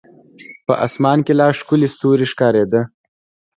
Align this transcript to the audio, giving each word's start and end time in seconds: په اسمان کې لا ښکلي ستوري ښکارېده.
په 0.65 0.73
اسمان 0.85 1.17
کې 1.25 1.33
لا 1.39 1.47
ښکلي 1.59 1.87
ستوري 1.93 2.25
ښکارېده. 2.31 2.81